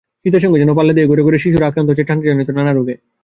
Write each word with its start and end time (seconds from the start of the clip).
শীতের 0.21 0.43
সঙ্গে 0.43 0.59
যেন 0.59 0.71
পাল্লা 0.73 0.93
দিয়েই 0.93 1.09
ঘরে 1.09 1.21
ঘরে 1.23 1.37
শিশুরা 1.37 1.67
আক্রান্ত 1.67 1.89
হচ্ছে 1.89 2.07
ঠান্ডাজনিত 2.07 2.49
নানা 2.49 2.71
রোগে। 2.73 2.95